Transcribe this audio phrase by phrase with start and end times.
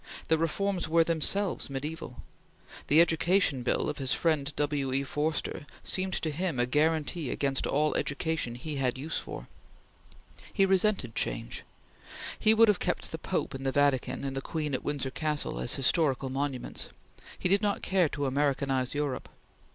[0.29, 2.23] The reforms were themselves mediaeval.
[2.87, 4.91] The Education Bill of his friend W.
[4.91, 5.03] E.
[5.03, 9.47] Forster seemed to him a guaranty against all education he had use for.
[10.51, 11.61] He resented change.
[12.39, 15.59] He would have kept the Pope in the Vatican and the Queen at Windsor Castle
[15.59, 16.89] as historical monuments.
[17.37, 19.29] He did not care to Americanize Europe.